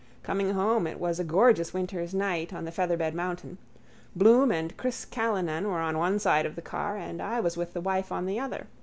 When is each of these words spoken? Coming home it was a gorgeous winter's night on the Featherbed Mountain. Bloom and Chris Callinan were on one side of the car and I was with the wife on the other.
Coming 0.23 0.49
home 0.55 0.87
it 0.87 0.99
was 0.99 1.19
a 1.19 1.23
gorgeous 1.23 1.75
winter's 1.75 2.11
night 2.11 2.51
on 2.51 2.65
the 2.65 2.71
Featherbed 2.71 3.13
Mountain. 3.13 3.59
Bloom 4.15 4.51
and 4.51 4.75
Chris 4.75 5.05
Callinan 5.05 5.67
were 5.67 5.77
on 5.77 5.95
one 5.95 6.17
side 6.17 6.47
of 6.47 6.55
the 6.55 6.61
car 6.63 6.97
and 6.97 7.21
I 7.21 7.39
was 7.39 7.55
with 7.55 7.73
the 7.73 7.81
wife 7.81 8.11
on 8.11 8.25
the 8.25 8.39
other. 8.39 8.65